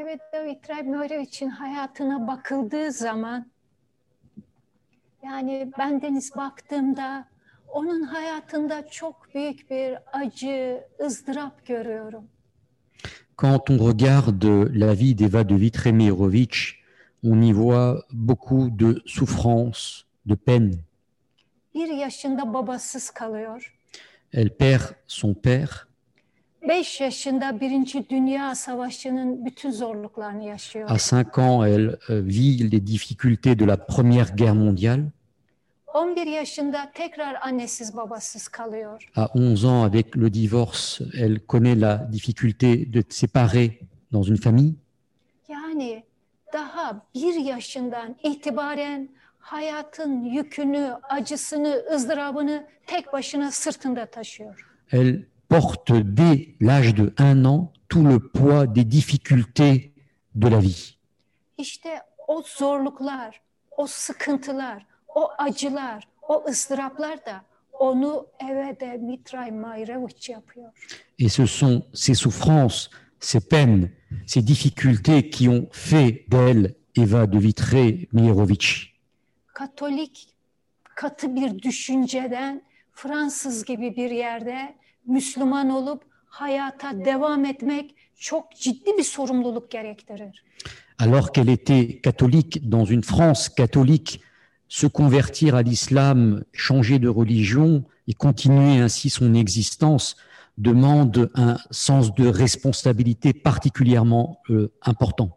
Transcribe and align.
Evet 0.00 0.20
David 0.32 0.68
Rabinovich'in 0.68 1.48
hayatına 1.48 2.26
bakıldığı 2.26 2.92
zaman 2.92 3.46
yani 5.24 5.70
bendeniz 5.78 6.36
baktığımda 6.36 7.28
onun 7.68 8.02
hayatında 8.02 8.88
çok 8.88 9.34
büyük 9.34 9.70
bir 9.70 9.98
acı, 10.12 10.84
ızdırap 11.06 11.66
görüyorum. 11.66 12.24
Quand 13.36 13.70
on 13.70 13.88
regarde 13.88 14.80
la 14.80 14.92
vie 14.92 15.18
d'Eva 15.18 15.48
de 15.48 15.60
Vitremirovitch, 15.60 16.58
on 17.24 17.42
y 17.42 17.54
voit 17.54 18.02
beaucoup 18.12 18.78
de 18.78 19.00
souffrance, 19.06 19.80
de 20.26 20.36
peine. 20.36 20.74
Bir 21.74 21.88
yaşında 21.88 22.54
babasız 22.54 23.10
kalıyor. 23.10 23.74
Elle 24.32 24.56
perd 24.56 24.82
son 25.06 25.34
père. 25.34 25.87
Beş 26.62 27.00
yaşında 27.00 27.60
Birinci 27.60 28.10
Dünya 28.10 28.54
Savaşı'nın 28.54 29.44
bütün 29.44 29.70
zorluklarını 29.70 30.44
yaşıyor. 30.44 30.90
À 30.90 30.94
5 30.94 31.12
ans, 31.38 31.66
elle 31.66 31.96
euh, 32.10 32.26
vit 32.26 32.72
les 32.72 32.86
difficultés 32.86 33.58
de 33.58 33.66
la 33.66 33.76
Première 33.76 34.36
Guerre 34.36 34.52
mondiale. 34.52 35.02
11 35.94 36.26
yaşında 36.26 36.90
tekrar 36.94 37.34
annesiz 37.34 37.96
babasız 37.96 38.48
kalıyor. 38.48 39.10
À 39.16 39.26
11 39.26 39.64
ans, 39.64 39.84
avec 39.84 40.16
le 40.16 40.34
divorce, 40.34 41.00
elle 41.14 41.40
connaît 41.46 41.80
la 41.80 42.12
difficulté 42.12 42.92
de 42.92 43.02
séparer 43.08 43.78
dans 44.12 44.28
une 44.28 44.36
famille. 44.36 44.74
Yani 45.48 46.02
daha 46.52 47.06
bir 47.14 47.34
yaşından 47.34 48.16
itibaren 48.22 49.08
hayatın 49.38 50.24
yükünü, 50.24 50.92
acısını, 51.02 51.82
ızdırabını 51.94 52.66
tek 52.86 53.12
başına 53.12 53.50
sırtında 53.50 54.06
taşıyor. 54.06 54.66
Elle 54.92 55.22
porte 55.48 55.92
dès 55.92 56.54
l'âge 56.60 56.94
de 56.94 57.12
1 57.18 57.44
an 57.44 57.72
tout 57.88 58.04
le 58.04 58.18
poids 58.18 58.66
des 58.66 58.84
difficultés 58.84 59.92
de 60.34 60.48
la 60.48 60.60
vie. 60.60 60.94
İşte 61.58 62.02
o 62.28 62.42
zorluklar, 62.42 63.40
o 63.76 63.86
sıkıntılar, 63.86 64.86
o 65.14 65.30
acılar, 65.38 66.08
o 66.28 66.44
ızdıraplar 66.48 67.26
da 67.26 67.44
onu 67.72 68.26
eve 68.50 68.80
de 68.80 68.96
Mitray 68.96 69.50
Mayreviç 69.50 70.28
yapıyor. 70.28 70.72
Et 71.18 71.28
ce 71.28 71.46
sont 71.46 71.82
ces 71.94 72.14
souffrances, 72.14 72.90
ces 73.20 73.48
peines, 73.48 73.90
ces 74.26 74.42
difficultés 74.46 75.30
qui 75.30 75.48
ont 75.48 75.68
fait 75.72 76.24
d'elle 76.28 76.74
Eva 76.96 77.26
de 77.32 77.38
Vitré-Mirovitch. 77.38 78.86
Katolik 79.54 80.28
katı 80.94 81.36
bir 81.36 81.62
düşünceden 81.62 82.62
Fransız 82.92 83.64
gibi 83.64 83.96
bir 83.96 84.10
yerde 84.10 84.74
Müslüman 85.08 85.70
olup 85.70 86.02
hayata 86.26 87.04
devam 87.04 87.44
etmek 87.44 87.94
çok 88.16 88.56
ciddi 88.56 88.98
bir 88.98 89.02
sorumluluk 89.02 89.70
gerektirir. 89.70 90.44
Alors 90.98 91.32
qu'elle 91.32 91.48
était 91.48 92.00
catholique 92.00 92.70
dans 92.70 92.84
une 92.84 93.02
France 93.02 93.48
catholique, 93.48 94.20
se 94.68 94.86
convertir 94.86 95.54
à 95.54 95.62
l'islam, 95.62 96.42
changer 96.52 96.98
de 96.98 97.08
religion 97.08 97.84
et 98.08 98.14
continuer 98.14 98.80
ainsi 98.80 99.10
son 99.10 99.34
existence 99.34 100.16
demande 100.58 101.30
un 101.34 101.56
sens 101.70 102.14
de 102.14 102.26
responsabilité 102.26 103.32
particulièrement 103.32 104.40
euh, 104.50 104.70
important. 104.82 105.30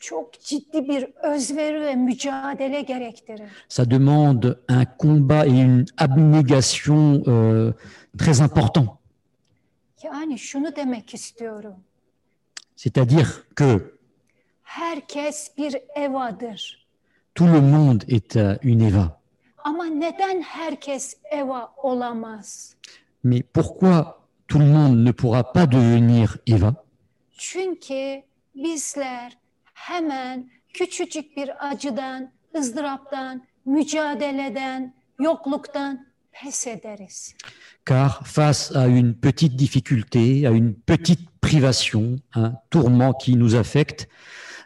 Çok 0.00 0.40
ciddi 0.40 0.88
bir 0.88 1.06
özveri 1.22 1.80
ve 1.80 1.94
mücadele 1.96 2.82
gerektirir. 2.82 3.48
Ça 3.68 3.90
demande 3.90 4.58
un 4.68 4.84
combat 4.98 5.46
et 5.46 5.62
une 5.62 5.84
abnégation 5.96 7.22
euh, 7.26 7.72
très 8.18 8.40
important. 8.40 8.98
Yani 10.02 10.38
şunu 10.38 10.76
demek 10.76 11.14
istiyorum. 11.14 11.74
C'est-à-dire 12.76 13.26
que 13.56 13.96
Herkes 14.62 15.50
bir 15.58 15.76
evadır. 15.94 16.86
tout 17.34 17.48
le 17.54 17.60
monde 17.60 18.04
est 18.08 18.36
une 18.62 18.82
Eva. 18.88 19.20
Ama 19.64 19.84
neden 19.84 20.42
herkes 20.42 21.16
eva 21.30 21.72
olamaz? 21.82 22.74
Mais 23.24 23.42
pourquoi 23.54 24.18
tout 24.48 24.60
le 24.60 24.66
monde 24.66 25.04
ne 25.04 25.12
pourra 25.12 25.52
pas 25.52 25.66
devenir 25.72 26.30
Eva 26.46 26.74
Çünkü 27.38 28.22
bizler 28.54 29.38
hemen 29.74 30.50
küçücük 30.74 31.36
bir 31.36 31.68
acıdan, 31.68 32.30
ızdıraptan, 32.56 33.42
mücadeleden, 33.64 34.94
yokluktan. 35.20 36.06
Car 37.84 38.26
face 38.26 38.74
à 38.74 38.88
une 38.88 39.14
petite 39.14 39.56
difficulté, 39.56 40.46
à 40.46 40.50
une 40.50 40.74
petite 40.74 41.28
privation, 41.40 42.16
un 42.34 42.54
tourment 42.70 43.12
qui 43.12 43.36
nous 43.36 43.54
affecte, 43.54 44.08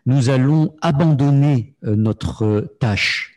nous 0.06 0.31
allons 0.31 0.75
abandonner 0.81 1.75
euh, 1.84 1.94
notre 1.94 2.44
euh, 2.44 2.76
tâche. 2.81 3.34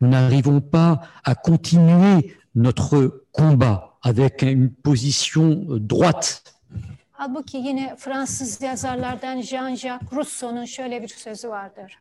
Nous 0.00 0.08
n'arrivons 0.08 0.60
pas 0.60 1.00
à 1.24 1.34
continuer 1.34 2.36
notre 2.54 3.24
combat 3.32 3.98
avec 4.02 4.42
une 4.42 4.70
position 4.70 5.66
euh, 5.70 5.80
droite. 5.80 6.57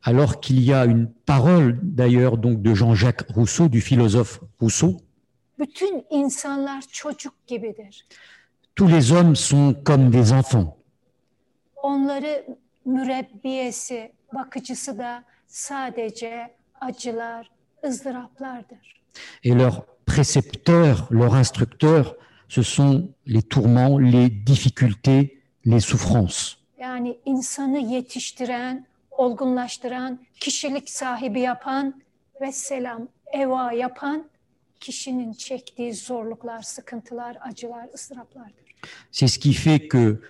Alors 0.03 0.39
qu'il 0.39 0.59
y 0.59 0.73
a 0.73 0.85
une 0.85 1.07
parole 1.25 1.79
d'ailleurs 1.81 2.37
donc 2.37 2.61
de 2.61 2.73
Jean-Jacques 2.75 3.25
Rousseau, 3.35 3.67
du 3.67 3.81
philosophe 3.81 4.39
Rousseau, 4.59 4.97
Bütün 5.59 6.03
insanlar 6.11 6.81
çocuk 6.91 7.33
gibidir. 7.47 8.05
tous 8.75 8.87
les 8.87 9.11
hommes 9.11 9.35
sont 9.35 9.73
comme 9.83 10.11
des 10.11 10.31
enfants. 10.31 10.77
Onları 11.83 12.45
mürebbiyesi, 12.85 14.11
bakıcısı 14.33 14.97
da 14.97 15.23
sadece 15.47 16.55
acılar, 16.81 17.49
ızdıraplardır. 17.87 19.01
Et 19.43 19.55
leur 19.55 19.81
précepteur, 20.05 21.07
leur 21.11 21.33
instructeur, 21.33 22.15
ce 22.47 22.61
sont 22.61 23.09
les 23.25 23.41
tourments, 23.41 23.97
les 23.97 24.29
difficultés, 24.29 25.41
les 25.65 25.79
souffrances. 25.79 26.57
Yani 26.79 27.17
insanı 27.25 27.77
yetiştiren, 27.77 28.85
olgunlaştıran, 29.11 30.19
kişilik 30.39 30.89
sahibi 30.89 31.39
yapan 31.39 32.01
ve 32.41 32.51
selam 32.51 33.07
eva 33.33 33.71
yapan 33.71 34.23
kişinin 34.79 35.33
çektiği 35.33 35.93
zorluklar, 35.93 36.61
sıkıntılar, 36.61 37.37
acılar, 37.41 37.87
ıstıraplardır. 37.93 38.67
C'est 39.11 39.27
ce 39.27 39.39
qui 39.39 39.53
fait 39.53 39.87
que 39.87 40.21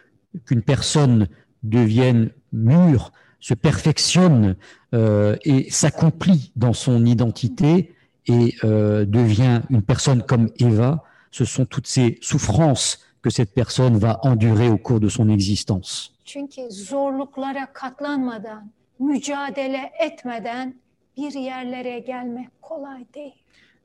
qu'une 0.46 0.62
personne 0.62 1.28
devienne 1.64 2.30
mûre, 2.52 3.12
se 3.40 3.54
perfectionne 3.54 4.56
euh, 4.94 5.36
et 5.44 5.70
s'accomplit 5.70 6.52
dans 6.56 6.74
son 6.74 7.06
identité 7.06 7.94
et 8.28 8.56
euh, 8.64 9.06
devient 9.06 9.62
une 9.70 9.82
personne 9.82 10.24
comme 10.24 10.50
Eva. 10.60 11.04
Ce 11.32 11.46
sont 11.46 11.66
toutes 11.66 11.88
ces 11.88 12.18
souffrances 12.22 13.00
que 13.22 13.30
cette 13.30 13.54
personne 13.54 13.98
va 13.98 14.20
endurer 14.24 14.70
au 14.70 14.78
cours 14.78 15.00
de 15.00 15.10
son 15.10 15.30
existence. 15.30 16.14
Çünkü 16.26 16.62
zorluklara 16.70 17.74
katlanmadan, 17.74 18.72
mücadele 19.00 19.92
etmeden 20.00 20.76
bir 21.18 21.34
yerlere 21.34 22.00
gelmek 22.00 22.62
kolay 22.62 23.06
değil. 23.14 23.36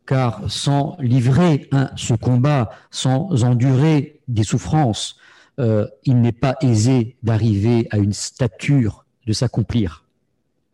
Car 0.07 0.51
sans 0.51 0.97
livrer 1.01 1.69
hein, 1.73 1.91
ce 1.97 2.15
combat, 2.15 2.71
sans 2.91 3.45
endurer 3.45 4.21
des 4.29 4.45
souffrances, 4.45 5.17
euh, 5.61 5.87
il 6.05 6.21
n'est 6.21 6.33
pas 6.41 6.57
aisé 6.61 7.17
d'arriver 7.23 7.87
à 7.91 7.99
une 7.99 8.13
stature, 8.13 9.05
de 9.27 9.33
s'accomplir. 9.33 10.05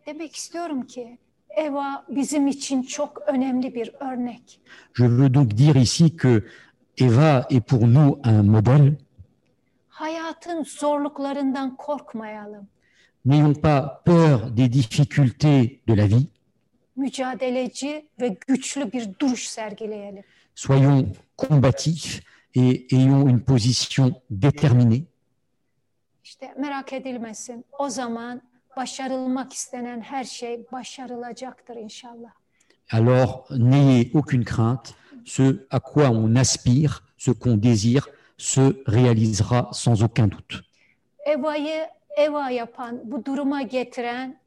Demek 0.07 0.37
istiyorum 0.37 0.87
ki 0.87 1.19
Eva 1.59 2.05
bizim 2.09 2.47
için 2.47 2.83
çok 2.83 3.23
önemli 3.27 3.75
bir 3.75 3.91
örnek. 4.01 4.61
Je 4.95 5.05
veux 5.05 5.35
donc 5.35 5.51
dire 5.57 5.81
ici 5.81 6.17
que 6.17 6.43
Eva 6.99 7.47
est 7.51 7.61
pour 7.61 7.87
nous 7.87 8.19
un 8.25 8.43
modèle. 8.43 8.97
Hayatın 9.89 10.65
zorluklarından 10.65 11.77
korkmayalım. 11.77 12.69
N'ayons 13.25 13.61
pas 13.61 14.03
peur 14.05 14.57
des 14.57 14.73
difficultés 14.73 15.81
de 15.89 15.97
la 15.97 16.09
vie. 16.09 16.27
Mücadeleci 16.97 18.09
ve 18.21 18.37
güçlü 18.47 18.93
bir 18.93 19.09
duruş 19.19 19.49
sergileyelim. 19.49 20.25
Soyons 20.55 21.05
combatifs 21.39 22.21
et 22.55 22.93
ayons 22.93 23.31
une 23.31 23.41
position 23.45 24.15
déterminée. 24.31 25.03
İşte 26.25 26.55
merak 26.59 26.93
edilmesin. 26.93 27.65
O 27.79 27.89
zaman 27.89 28.43
başarılmak 28.79 29.53
istenen 29.53 30.01
her 30.01 30.25
şey 30.25 30.67
başarılacaktır 30.73 31.77
inşallah. 31.77 32.33
Alors 32.91 33.31
n'ayez 33.51 34.15
aucune 34.15 34.45
crainte. 34.45 34.91
Ce 35.25 35.43
à 35.71 35.81
quoi 35.81 36.09
on 36.09 36.35
aspire, 36.35 36.93
ce 37.19 37.31
qu'on 37.33 37.57
désire, 37.63 38.07
se 38.39 38.65
réalisera 38.87 39.71
sans 39.73 40.03
aucun 40.03 40.31
doute. 40.31 40.55
Eva'yı 41.27 41.87
Eva 42.17 42.51
yapan, 42.51 43.01
bu 43.05 43.25
duruma 43.25 43.63
getiren, 43.63 44.41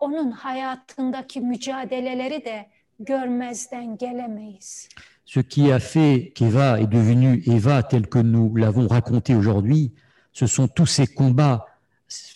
onun 0.00 0.30
hayatındaki 0.30 1.40
mücadeleleri 1.40 2.44
de 2.44 2.66
görmezden 3.00 3.98
gelemeyiz. 3.98 4.88
Ce 5.26 5.42
qui 5.42 5.72
a 5.72 5.78
fait 5.78 6.32
qu'Eva 6.34 6.80
est 6.80 6.92
devenue 6.92 7.42
Eva 7.46 7.82
telle 7.82 8.08
que 8.08 8.18
nous 8.18 8.56
l'avons 8.56 8.88
raconté 8.88 9.34
aujourd'hui, 9.36 9.92
ce 10.32 10.46
sont 10.46 10.68
tous 10.68 10.86
ces 10.86 11.06
combats 11.06 11.66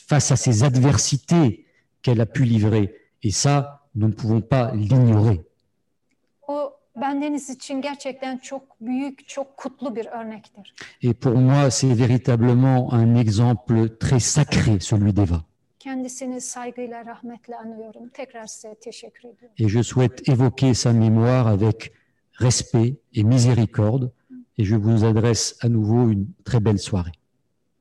face 0.07 0.31
à 0.33 0.37
ces 0.37 0.65
adversités 0.65 1.67
qu'elle 2.03 2.21
a 2.21 2.27
pu 2.27 2.45
livrer. 2.45 2.95
Et 3.23 3.31
ça, 3.31 3.87
nous 3.95 4.09
ne 4.09 4.13
pouvons 4.13 4.41
pas 4.41 4.73
l'ignorer. 4.75 5.41
Et 11.03 11.15
pour 11.15 11.35
moi, 11.35 11.71
c'est 11.71 11.95
véritablement 11.95 12.93
un 12.93 13.15
exemple 13.15 13.89
très 13.91 14.21
sacré, 14.21 14.81
celui 14.81 15.13
d'Eva. 15.13 15.45
Et 19.59 19.69
je 19.69 19.83
souhaite 19.83 20.29
évoquer 20.29 20.75
sa 20.75 20.93
mémoire 20.93 21.47
avec 21.47 21.93
respect 22.35 22.97
et 23.15 23.23
miséricorde. 23.23 24.13
Et 24.59 24.65
je 24.65 24.75
vous 24.75 25.05
adresse 25.05 25.57
à 25.61 25.69
nouveau 25.69 26.09
une 26.09 26.27
très 26.45 26.61
belle 26.61 26.81
soirée. 26.81 27.13